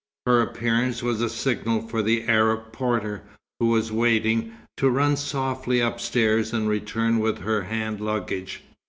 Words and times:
Her 0.25 0.41
appearance 0.41 1.03
was 1.03 1.21
a 1.21 1.29
signal 1.29 1.87
for 1.87 2.01
the 2.01 2.23
Arab 2.27 2.71
porter, 2.73 3.21
who 3.59 3.67
was 3.67 3.91
waiting, 3.91 4.51
to 4.77 4.89
run 4.89 5.15
softly 5.15 5.79
upstairs 5.79 6.53
and 6.53 6.67
return 6.67 7.19
with 7.19 7.37
her 7.41 7.61
hand 7.61 8.01
luggage. 8.01 8.63